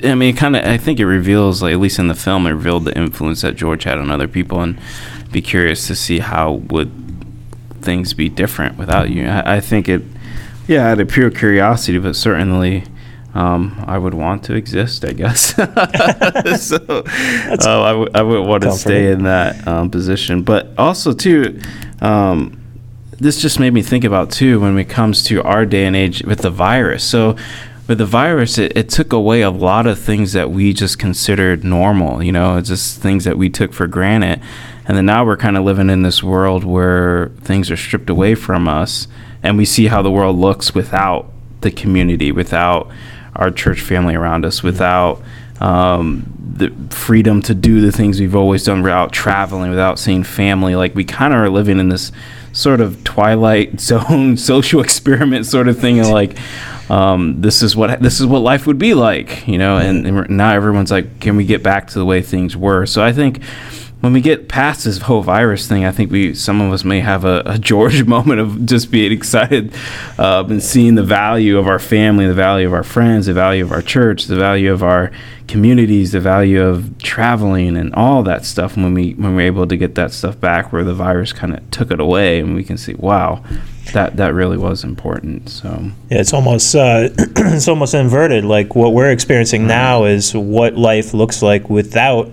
[0.05, 0.65] I mean, kind of.
[0.65, 3.57] I think it reveals, like at least in the film, it revealed the influence that
[3.57, 4.79] George had on other people, and
[5.31, 6.91] be curious to see how would
[7.81, 9.27] things be different without you.
[9.27, 10.03] I, I think it,
[10.67, 12.85] yeah, out of pure curiosity, but certainly.
[13.33, 15.55] Um, I would want to exist, I guess.
[15.55, 17.03] so uh,
[17.63, 20.43] I, w- I would want to stay in that um, position.
[20.43, 21.61] But also, too,
[22.01, 22.61] um,
[23.21, 26.25] this just made me think about too when it comes to our day and age
[26.25, 27.05] with the virus.
[27.05, 27.37] So
[27.91, 31.65] with the virus, it, it took away a lot of things that we just considered
[31.65, 32.23] normal.
[32.23, 34.41] You know, just things that we took for granted.
[34.87, 38.37] And then now we're kind of living in this world where things are stripped away
[38.37, 39.09] from us,
[39.43, 42.89] and we see how the world looks without the community, without
[43.35, 45.21] our church family around us, without
[45.59, 50.77] um, the freedom to do the things we've always done without traveling, without seeing family.
[50.77, 52.13] Like we kind of are living in this
[52.53, 56.37] sort of twilight zone social experiment sort of thing, and like
[56.91, 59.79] um, this is what this is what life would be like, you know.
[59.79, 62.87] And, and now everyone's like, can we get back to the way things were?
[62.87, 63.43] So I think
[64.01, 67.01] when we get past this whole virus thing, I think we some of us may
[67.01, 69.75] have a, a George moment of just being excited
[70.19, 73.63] uh, and seeing the value of our family, the value of our friends, the value
[73.63, 75.11] of our church, the value of our
[75.49, 78.77] communities, the value of traveling and all that stuff.
[78.77, 81.71] When we when we're able to get that stuff back, where the virus kind of
[81.71, 83.45] took it away, and we can see, wow,
[83.93, 85.51] that that really was important.
[85.51, 88.45] So Yeah, it's almost uh, it's almost inverted.
[88.45, 92.33] Like what we're experiencing now is what life looks like without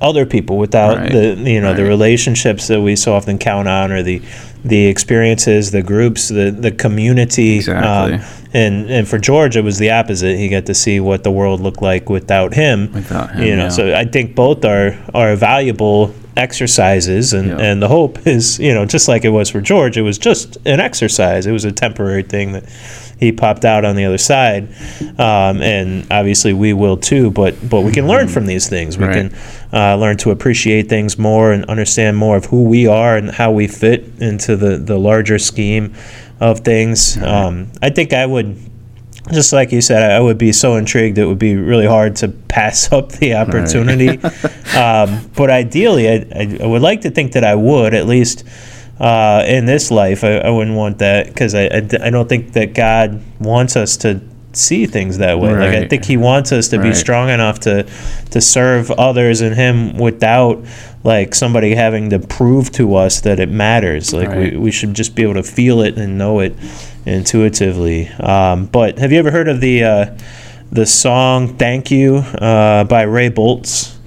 [0.00, 3.92] other people, without Right, the you know the relationships that we so often count on,
[3.92, 4.20] or the
[4.64, 7.56] the experiences, the groups, the the community.
[7.56, 8.14] Exactly.
[8.14, 8.20] Um,
[8.54, 10.36] and and for George, it was the opposite.
[10.36, 12.92] He got to see what the world looked like without him.
[12.92, 13.64] Without him, you know.
[13.64, 13.68] yeah.
[13.68, 17.58] So I think both are are valuable exercises, and Yeah.
[17.58, 20.56] and the hope is you know just like it was for George, it was just
[20.66, 21.46] an exercise.
[21.46, 22.64] It was a temporary thing that
[23.18, 24.68] he popped out on the other side,
[25.18, 27.30] um, and obviously we will too.
[27.30, 28.96] But but we can learn from these things.
[28.96, 29.30] We Right.
[29.30, 29.38] can
[29.72, 33.50] uh, learn to appreciate things more and understand more of who we are and how
[33.50, 35.94] we fit into the the larger scheme
[36.40, 37.16] of things.
[37.22, 38.56] Um, I think I would
[39.32, 41.18] just like you said, I would be so intrigued.
[41.18, 44.18] It would be really hard to pass up the opportunity.
[44.76, 48.44] um, but ideally, I, I would like to think that I would at least
[49.00, 50.24] uh, in this life.
[50.24, 54.20] I, I wouldn't want that because I I don't think that God wants us to
[54.52, 55.50] see things that way.
[55.60, 57.86] Like I think he wants us to be strong enough to
[58.30, 60.64] to serve others and him without
[61.04, 64.12] like somebody having to prove to us that it matters.
[64.12, 66.54] Like we, we should just be able to feel it and know it
[67.06, 68.08] intuitively.
[68.08, 70.18] Um, but have you ever heard of the uh,
[70.72, 73.97] the song "Thank You" uh, by Ray Boltz?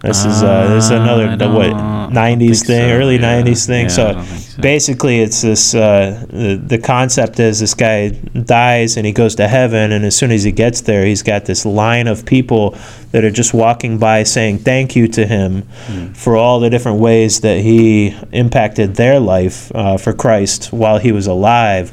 [0.00, 1.70] This is uh, this is Uh, another the, what
[2.12, 3.42] '90s thing, so, early yeah.
[3.42, 3.82] '90s thing.
[3.86, 4.62] Yeah, so so.
[4.62, 9.48] basically, it's this uh, the the concept is this guy dies and he goes to
[9.48, 12.76] heaven, and as soon as he gets there, he's got this line of people
[13.10, 16.12] that are just walking by saying thank you to him Hmm.
[16.12, 21.10] for all the different ways that he impacted their life uh, for Christ while he
[21.12, 21.90] was alive.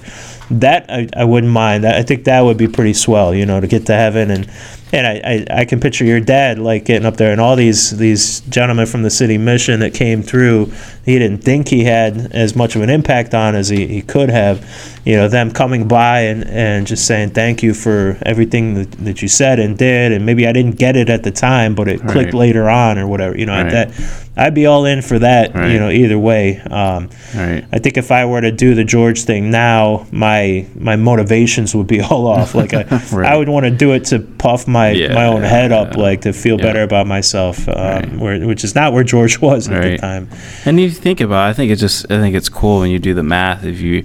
[0.51, 1.87] That I, I wouldn't mind.
[1.87, 4.45] I think that would be pretty swell, you know, to get to heaven and
[4.93, 7.97] and I, I, I can picture your dad like getting up there and all these
[7.97, 10.71] these gentlemen from the city mission that came through.
[11.05, 14.29] He didn't think he had as much of an impact on as he, he could
[14.29, 14.65] have.
[15.05, 19.21] You know, them coming by and, and just saying thank you for everything that, that
[19.21, 20.11] you said and did.
[20.11, 22.33] And maybe I didn't get it at the time, but it clicked Right.
[22.33, 23.37] later on or whatever.
[23.37, 23.71] You know, Right.
[23.71, 23.91] that
[24.35, 25.53] I'd be all in for that.
[25.53, 26.57] You know, either way.
[26.59, 27.63] Um, Right.
[27.71, 31.87] I think if I were to do the George thing now, my my motivations would
[31.87, 32.55] be all off.
[32.55, 33.31] Like I, Right.
[33.31, 36.01] I would want to do it to puff my Yeah, my own head up, yeah,
[36.03, 36.65] like to feel yeah.
[36.65, 38.13] better about myself, um, Right.
[38.17, 40.29] where, which is not where George was at the time.
[40.65, 42.99] And you think about, it, I think it's just, I think it's cool when you
[42.99, 43.63] do the math.
[43.63, 44.03] If you,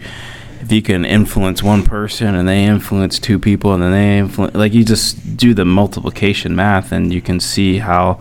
[0.61, 4.55] if you can influence one person and they influence two people and then they influence,
[4.55, 8.21] like you just do the multiplication math and you can see how,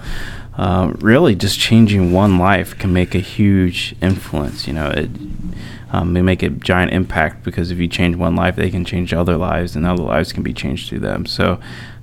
[0.57, 4.67] uh, really just changing one life can make a huge influence.
[4.67, 5.09] You know, it,
[5.91, 9.13] um, they make a giant impact because if you change one life, they can change
[9.13, 11.25] other lives, and other lives can be changed through them.
[11.25, 11.59] So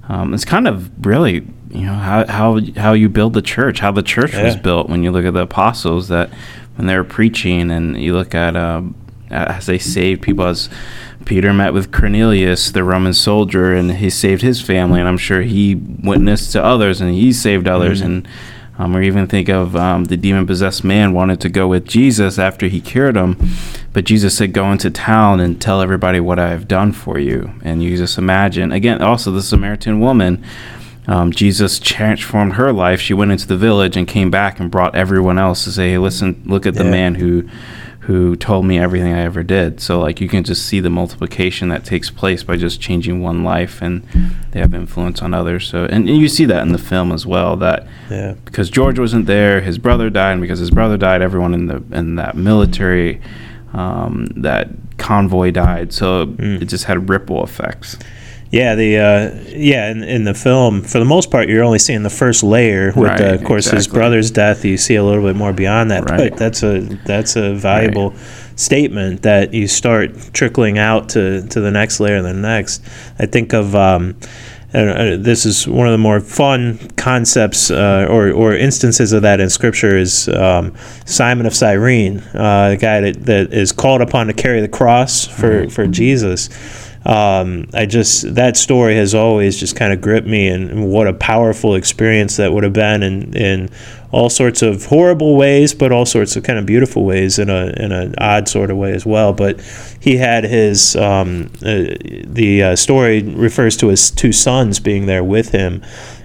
[0.09, 3.93] um, it's kind of really, you know, how how how you build the church, how
[3.93, 4.89] the church was built.
[4.89, 6.31] When you look at the apostles, that
[6.77, 8.95] when they were preaching, and you look at um,
[9.31, 10.69] as they saved people, as
[11.25, 15.43] Peter met with Cornelius, the Roman soldier, and he saved his family, and I'm sure
[15.43, 18.29] he witnessed to others, and he saved others, and
[18.79, 22.39] um, or even think of um, the demon possessed man wanted to go with Jesus
[22.39, 23.37] after he cured him,
[23.93, 27.53] but Jesus said, Go into town and tell everybody what I have done for you.
[27.63, 30.45] And you just imagine, again, also the Samaritan woman,
[31.09, 33.01] um, Jesus transformed her life.
[33.01, 35.99] She went into the village and came back and brought everyone else to say, Hey,
[35.99, 36.91] listen, look at the Yeah.
[36.91, 37.49] man who.
[38.07, 39.81] Who told me everything I ever did?
[39.81, 43.43] So, like, you can just see the multiplication that takes place by just changing one
[43.43, 44.03] life, and
[44.53, 45.67] they have influence on others.
[45.69, 47.57] So, and, and you see that in the film as well.
[47.57, 51.53] That Yeah, because George wasn't there, his brother died, and because his brother died, everyone
[51.53, 53.21] in the in that military,
[53.73, 55.93] um, that convoy died.
[55.93, 56.63] So Mm.
[56.63, 57.99] it just had ripple effects.
[58.51, 58.75] Yeah.
[58.75, 62.11] The uh, yeah in, in the film, for the most part, you're only seeing the
[62.11, 62.93] first layer.
[62.95, 65.91] With Right, uh, of course his brother's death, you see a little bit more beyond
[65.91, 66.09] that.
[66.09, 66.31] Right.
[66.31, 68.15] But that's a that's a valuable
[68.57, 72.83] statement that you start trickling out to to the next layer and the next.
[73.19, 73.75] I think of.
[73.75, 74.17] Um,
[74.73, 79.23] and, uh, this is one of the more fun concepts uh, or, or instances of
[79.23, 80.75] that in Scripture is um,
[81.07, 85.27] Simon of Cyrene, uh, the guy that, that is called upon to carry the cross
[85.27, 86.49] for, for Jesus.
[87.07, 91.07] Um, I just that story has always just kind of gripped me, and, and what
[91.07, 93.71] a powerful experience that would have been in, in
[94.11, 97.67] all sorts of horrible ways, but all sorts of kind of beautiful ways in a
[97.77, 99.33] in an odd sort of way as well.
[99.33, 99.61] But
[100.01, 105.23] he had his um, uh, the uh, story refers to his two sons being there
[105.23, 105.85] with him.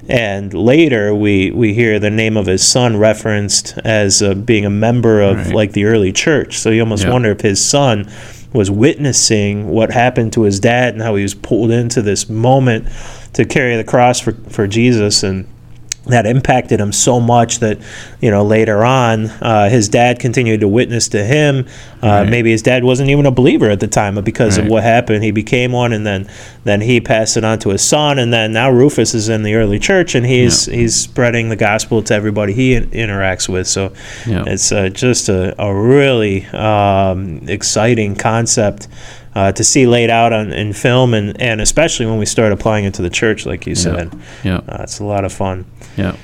[0.10, 4.70] And later, we, we hear the name of his son referenced as uh, being a
[4.70, 5.56] member of Right.
[5.56, 6.58] like the early church.
[6.58, 8.10] So you almost wonder if his son
[8.54, 12.88] was witnessing what happened to his dad and how he was pulled into this moment
[13.34, 15.24] to carry the cross for, for Jesus.
[15.24, 15.48] And
[16.08, 17.78] that impacted him so much that
[18.22, 21.68] you know later on uh, his dad continued to witness to him
[22.02, 22.30] uh, Right.
[22.30, 25.24] maybe his dad wasn't even a believer at the time but because of what happened
[25.24, 26.28] he became one and then
[26.64, 29.54] then he passed it on to his son and then now Rufus is in the
[29.54, 33.94] early church and he's he's spreading the gospel to everybody he in- interacts with so
[34.26, 34.44] Yeah.
[34.48, 38.88] it's uh, just a, a really um, exciting concept
[39.36, 42.86] uh, to see laid out on, in film and, and especially when we start applying
[42.86, 44.12] it to the church like you said
[44.44, 44.58] Yeah.
[44.68, 45.66] uh, it's a lot of fun
[45.98, 46.16] Yeah.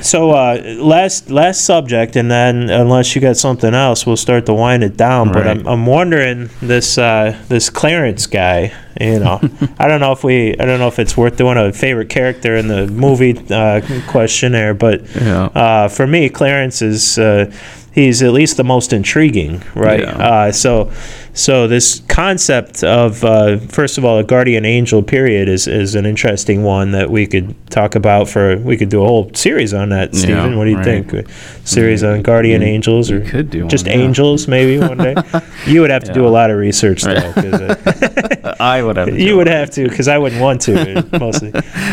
[0.00, 4.54] so uh, last last subject, and then unless you got something else, we'll start to
[4.54, 5.30] wind it down.
[5.30, 8.72] But I'm, I'm wondering this uh, this Clarence guy.
[8.98, 9.40] You know,
[9.78, 12.56] I don't know if we I don't know if it's worth doing a favorite character
[12.56, 15.44] in the movie uh, questionnaire, but Yeah.
[15.54, 17.52] uh, for me, Clarence is uh,
[17.92, 20.00] he's at least the most intriguing, right?
[20.00, 20.10] Yeah.
[20.10, 20.90] Uh, so,
[21.32, 26.06] so this concept of uh, first of all, a guardian angel period is is an
[26.06, 28.56] interesting one that we could talk about for.
[28.58, 30.56] We could do a whole series on that, Yeah, Stephen.
[30.56, 30.84] what do you right.
[31.06, 31.12] think?
[31.12, 31.24] A
[31.66, 34.04] series on guardian angels, or could do just one, yeah.
[34.04, 35.14] angels, maybe one day.
[35.66, 37.14] you would have to do a lot of research, though.
[37.36, 38.26] Right.
[38.50, 39.18] 'cause, I would have.
[39.18, 41.50] You would have to because I wouldn't want to mostly.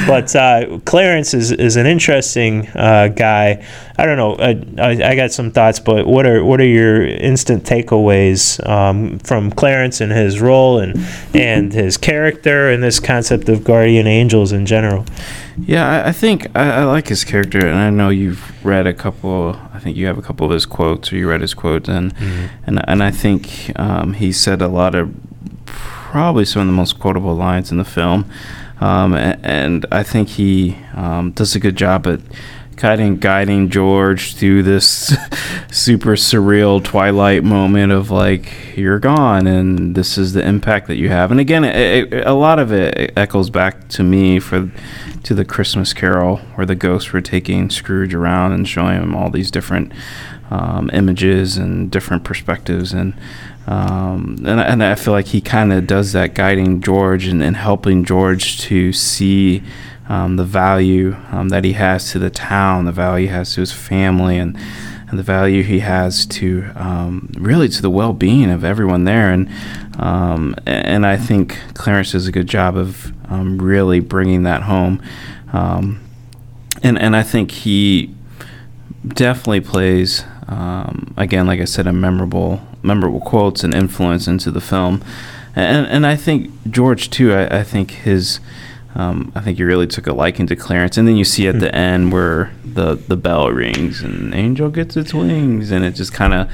[0.08, 3.64] But uh, Clarence is, is an interesting uh, guy.
[3.98, 4.36] I don't know.
[4.36, 9.20] I, I, I got some thoughts, but what are what are your instant takeaways um,
[9.20, 14.52] from Clarence and his role and and his character and this concept of guardian angels
[14.52, 15.06] in general?
[15.60, 18.94] Yeah, I, I think I, I like his character, and I know you've read a
[18.94, 19.60] couple.
[19.74, 22.14] I think you have a couple of his quotes, or you read his quotes, and
[22.68, 25.12] and and I think um, he said a lot of
[26.18, 28.28] probably some of the most quotable lines in the film,
[28.82, 32.22] um, and, and I think he um, does a good job at
[32.76, 35.16] guiding guiding George through this
[35.72, 41.10] super surreal twilight moment of like you're gone and this is the impact that you
[41.10, 41.30] have.
[41.30, 44.72] And again it, it, a lot of it echoes back to me for
[45.22, 49.30] to the Christmas Carol where the ghosts were taking Scrooge around and showing him all
[49.30, 49.92] these different
[50.50, 52.94] um, images and different perspectives.
[52.94, 53.14] And
[53.68, 57.58] um, and, and I feel like he kind of does that guiding George and, and
[57.58, 59.62] helping George to see
[60.08, 63.60] um, the value um, that he has to the town, the value he has to
[63.62, 64.58] his family, and
[65.10, 69.32] and the value he has to um, really to the well-being of everyone there.
[69.32, 69.50] And
[70.00, 75.02] um, and I think Clarence does a good job of um, really bringing that home.
[75.52, 78.16] And and I think he
[79.06, 80.24] definitely plays
[81.18, 85.04] again, like I said, a memorable memorable quotes and influence into the film.
[85.56, 87.34] And and I think George too.
[87.34, 88.40] I, I think his
[88.96, 91.60] um, I think he really took a liking to Clarence, and then you see at
[91.60, 96.14] the end where the the bell rings and Angel gets its wings, and it just
[96.14, 96.50] kind of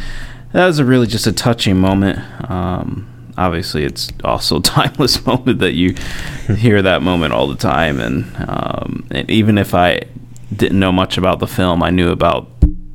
[0.52, 2.20] that was a really just a touching moment.
[2.50, 5.96] Um, obviously, it's also a timeless moment that you
[6.56, 10.02] hear that moment all the time, and, um, and even if I
[10.56, 12.53] didn't know much about the film, I knew about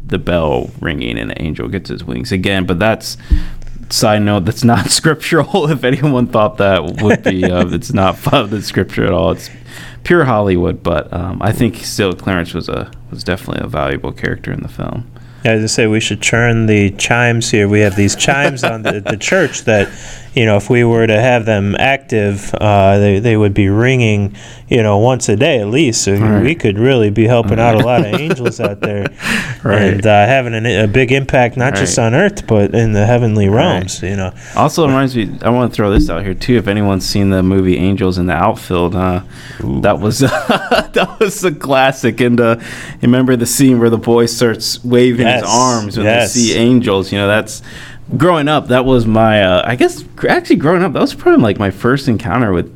[0.08, 2.66] the bell ringing and the Angel gets his wings again.
[2.66, 3.16] But that's
[3.90, 8.52] side note that's not scriptural if anyone thought that would be uh, it's not found
[8.52, 9.48] in scripture at all it's
[10.04, 14.52] pure hollywood but um, i think still clarence was a was definitely a valuable character
[14.52, 15.10] in the film
[15.44, 17.68] Yeah, as I say, we should turn the chimes here.
[17.68, 19.86] We have these chimes on the, the church that,
[20.38, 24.36] you know, if we were to have them active, uh, they, they would be ringing,
[24.68, 26.02] you know, once a day at least.
[26.04, 26.42] So Right.
[26.42, 29.06] we could really be helping out a lot of angels out there
[29.64, 29.82] Right.
[29.94, 33.48] and uh, having an, a big impact, not just on earth, but in the heavenly
[33.48, 34.32] realms, you know.
[34.54, 37.42] also reminds me i want to throw this out here too if anyone's seen the
[37.42, 39.20] movie angels in the outfield uh,
[39.82, 42.56] that was that was a classic and uh,
[43.02, 46.34] remember the scene where the boy starts waving Yes, his arms when yes.
[46.34, 47.62] they see angels you know that's
[48.16, 51.58] growing up that was my uh, i guess actually growing up that was probably like
[51.58, 52.74] my first encounter with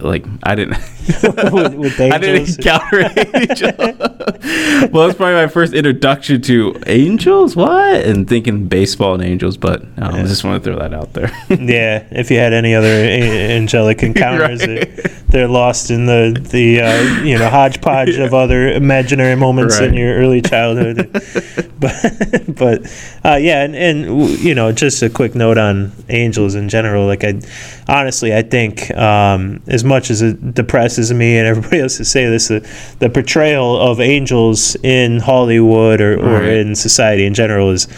[0.00, 0.76] like i didn't
[1.52, 3.00] With- with I didn't encounter
[3.34, 4.90] angels.
[4.92, 7.54] well, it's probably my first introduction to angels.
[7.54, 8.00] What?
[8.04, 11.30] And thinking baseball and angels, but um, I just want to throw that out there.
[11.48, 14.96] Yeah, if you had any other a- angelic encounters, Right.
[14.96, 19.94] they're, they're lost in the the uh, you know hodgepodge of other imaginary moments in
[19.94, 21.08] your early childhood.
[21.78, 21.94] but
[22.56, 22.82] but
[23.24, 27.06] uh, yeah, and, and you know, just a quick note on angels in general.
[27.06, 27.40] Like I,
[27.88, 32.26] honestly, I think um, as much as it depresses me and everybody else to say
[32.26, 32.60] this, the,
[33.00, 36.44] the portrayal of angels in Hollywood or, or Right.
[36.48, 37.88] in society in general is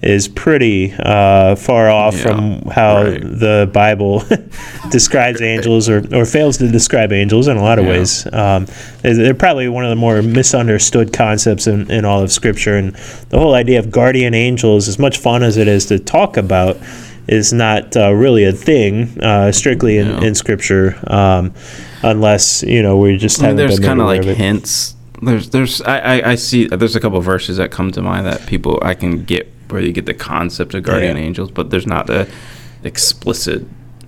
[0.00, 3.20] is pretty uh, far off Yeah, from how right.
[3.20, 4.22] the Bible
[4.90, 7.90] describes angels or, or fails to describe angels in a lot of Yeah.
[7.90, 8.26] ways.
[8.32, 8.66] Um,
[9.02, 12.76] they're they're probably one of the more misunderstood concepts in, in all of Scripture.
[12.76, 12.94] And
[13.30, 16.76] the whole idea of guardian angels, as much fun as it is to talk about,
[17.28, 20.22] is not uh, really a thing uh, strictly in, Yeah.
[20.22, 21.52] in Scripture, um,
[22.02, 24.36] unless you know we just I mean, made kind of like it.
[24.36, 24.94] hints.
[25.20, 26.66] There's, there's, I, I, I see.
[26.68, 29.92] There's a couple verses that come to mind that people I can get where you
[29.92, 31.22] get the concept of guardian Yeah.
[31.24, 32.28] angels, but there's not a
[32.84, 33.66] explicit,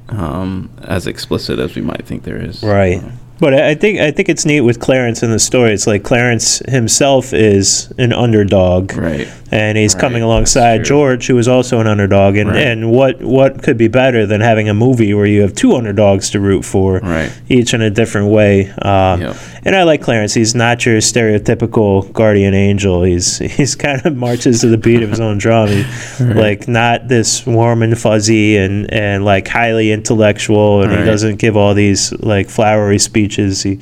[0.09, 2.63] um, as explicit as we might think there is.
[2.63, 3.03] Right.
[3.41, 5.73] But I think I think it's neat with Clarence in the story.
[5.73, 9.29] It's like Clarence himself is an underdog, Right.
[9.51, 10.85] and he's Right, coming alongside.
[10.85, 12.37] George, who is also an underdog.
[12.37, 12.67] And, Right.
[12.67, 16.29] and what what could be better than having a movie where you have two underdogs
[16.31, 17.31] to root for, Right.
[17.49, 18.71] each in a different way?
[18.83, 19.37] Um, Yep.
[19.65, 20.35] And I like Clarence.
[20.35, 23.03] He's not your stereotypical guardian angel.
[23.05, 25.69] He's he's kind of marches to the beat of his own drum.
[25.69, 25.85] He,
[26.25, 30.83] Like not this warm and fuzzy and and like highly intellectual.
[30.83, 33.30] And he doesn't give all these like flowery speeches.
[33.37, 33.79] He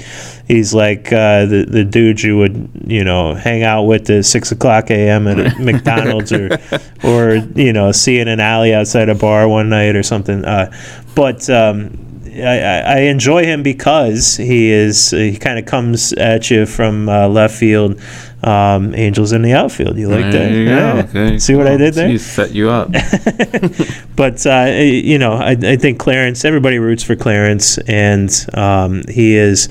[0.47, 4.53] he's like uh, the the dude you would you know hang out with at six
[4.53, 5.27] o'clock a.m.
[5.27, 6.59] at McDonald's or
[7.05, 10.45] or you know see in an alley outside a bar one night or something.
[10.45, 10.73] Uh,
[11.15, 12.08] but um,
[12.43, 17.29] I, I, enjoy him because he is he kind of comes at you from uh,
[17.29, 18.01] left field.
[18.41, 19.99] Um, Angels in the outfield.
[19.99, 20.53] You like There that?
[20.53, 21.07] you Yeah.
[21.09, 22.09] Okay, See what I did there?
[22.09, 22.89] He set you up.
[24.17, 26.45] but uh, you know, I, I think Clarence.
[26.45, 29.69] Everybody roots for Clarence, and um, he is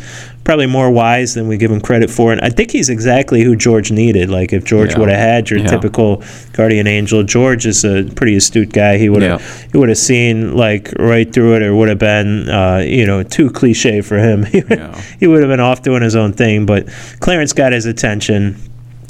[0.48, 2.32] probably more wise than we give him credit for.
[2.32, 4.30] And I think he's exactly who George needed.
[4.30, 5.00] Like if George Yeah.
[5.00, 5.68] would have had your Yeah.
[5.68, 6.24] typical
[6.54, 8.98] guardian angel, George is a pretty astute guy.
[8.98, 9.68] He would have Yeah.
[9.74, 13.24] he would have seen like right through it, or would have been uh, you know
[13.24, 14.44] too cliche for him.
[14.54, 14.96] He would, Yeah.
[15.20, 16.66] he would have been off doing his own thing.
[16.66, 16.86] But
[17.20, 18.56] Clarence got his attention.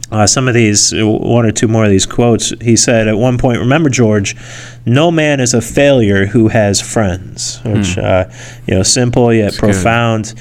[0.10, 3.18] Uh, some of these, uh, one or two more of these quotes, he said at
[3.18, 4.36] one point, Remember, George,
[4.86, 7.60] no man is a failure who has friends.
[7.66, 8.30] Which, uh,
[8.66, 9.46] you know, simple yet Hmm.
[9.48, 9.74] That's good.
[9.74, 10.34] profound.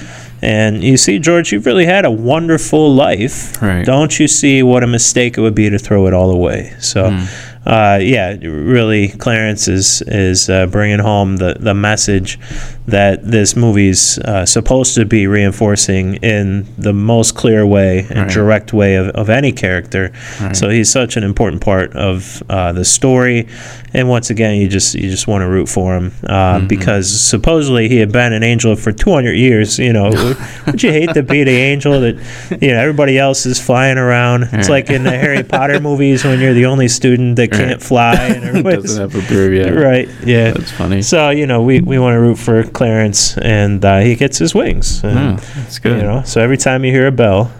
[0.42, 3.60] And you see, George, you've really had a wonderful life.
[3.60, 3.84] Right.
[3.84, 6.74] Don't you see what a mistake it would be to throw it all away?
[6.78, 7.24] So, Hmm.
[7.66, 12.38] Uh, yeah, really, Clarence is is uh, bringing home the the message
[12.86, 18.30] that this movie's uh, supposed to be reinforcing in the most clear way and Right.
[18.30, 20.12] direct way of, of any character.
[20.40, 20.56] Right.
[20.56, 23.48] So he's such an important part of uh, the story,
[23.92, 26.68] and once again, you just you just want to root for him uh, Mm-hmm.
[26.68, 29.78] because supposedly he had been an angel for 200 years.
[29.80, 30.10] You know,
[30.66, 32.14] would, you hate to be the angel that
[32.62, 34.44] you know everybody else is flying around?
[34.44, 34.86] It's Right.
[34.86, 37.55] like in the Harry Potter movies when you're the only student that.
[37.56, 39.70] Can't fly and Doesn't have a beer yet.
[39.70, 40.08] right.
[40.24, 40.52] Yeah.
[40.52, 41.02] That's funny.
[41.02, 44.54] So you know, we, we want to root for Clarence, and uh, he gets his
[44.54, 45.02] wings.
[45.04, 45.96] And, that's good.
[45.98, 47.52] You know, so every time you hear a bell,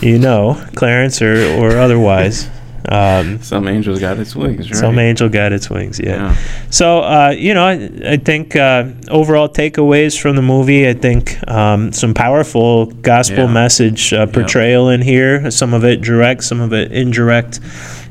[0.00, 2.48] you know Clarence or or otherwise.
[2.86, 4.78] Um, Some angels got its wings, right?
[4.78, 6.16] Some angel got its wings, yeah.
[6.34, 6.36] Yeah.
[6.68, 11.38] So, uh, you know, I, I think uh, overall takeaways from the movie, I think
[11.48, 13.52] um, some powerful gospel Yeah.
[13.54, 17.58] message uh, portrayal in here, some of it direct, some of it indirect.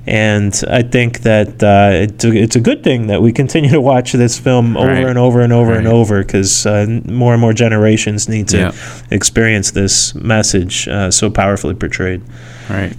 [0.05, 3.79] And I think that uh, it's, a, it's a good thing that we continue to
[3.79, 5.05] watch this film over Right.
[5.05, 8.71] and over and over and over because uh, more and more generations need to Yeah.
[9.11, 12.21] experience this message uh, so powerfully portrayed.
[12.69, 12.93] Right.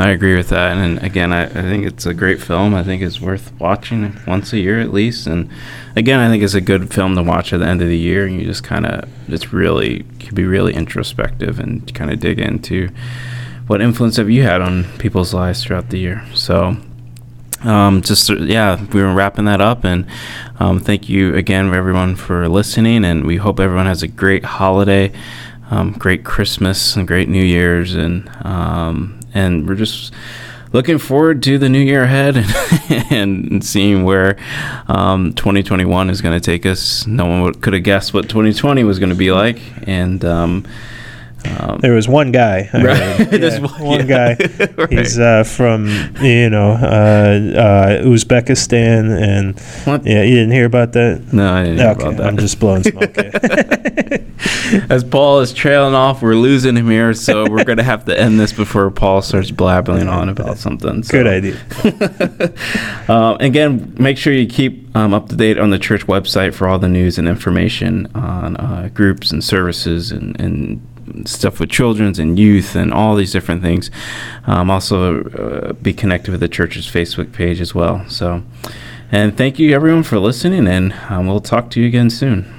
[0.00, 0.76] I agree with that.
[0.76, 2.74] And again, I, I think it's a great film.
[2.74, 5.26] I think it's worth watching once a year at least.
[5.28, 5.48] And
[5.96, 8.24] again, I think it's a good film to watch at the end of the year.
[8.26, 12.38] And you just kind of, it's really, can be really introspective and kind of dig
[12.38, 12.90] into
[13.68, 16.24] what influence have you had on people's lives throughout the year.
[16.34, 16.76] So,
[17.62, 20.06] um, just uh, yeah, we were wrapping that up, and
[20.58, 23.04] um, thank you again, everyone, for listening.
[23.04, 25.12] And we hope everyone has a great holiday,
[25.70, 30.14] um, great Christmas, and great New Year's, and um, and we're just
[30.72, 32.36] looking forward to the new year ahead
[33.10, 34.36] and, and seeing where
[34.86, 37.06] um, 2021 is going to take us.
[37.06, 40.24] No one could have guessed what 2020 was going to be like, and
[41.58, 42.68] um, There was one guy.
[42.72, 42.96] Right.
[42.96, 43.30] heard.
[43.40, 44.34] There's Yeah, one- one yeah.
[44.34, 44.68] guy.
[44.78, 44.90] Right.
[44.92, 45.88] He's uh, from
[46.20, 50.04] you know uh, uh, Uzbekistan, and What?
[50.06, 51.32] yeah, you didn't hear about that.
[51.32, 52.26] no, I didn't Okay, about that.
[52.26, 53.16] I'm just blowing smoke.
[54.90, 58.38] As Paul is trailing off, we're losing him here, so we're gonna have to end
[58.38, 61.02] this before Paul starts blabbling on about something.
[61.02, 61.10] So.
[61.12, 62.52] Good idea.
[63.08, 66.68] Um, again, make sure you keep um, up to date on the church website for
[66.68, 70.86] all the news and information on uh, groups and services and, and
[71.24, 73.90] stuff with children's and youth and all these different things.
[74.46, 78.08] Um, also, uh, be connected with the church's Facebook page as well.
[78.08, 78.42] So,
[79.10, 82.57] and thank you everyone for listening, and um, we'll talk to you again soon.